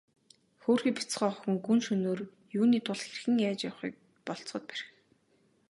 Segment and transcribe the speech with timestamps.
[0.61, 2.19] Хөөрхий бяцхан охин гүн шөнөөр
[2.59, 3.95] юуны тул хэрхэн яаж явахыг
[4.27, 4.87] болзоход бэрх.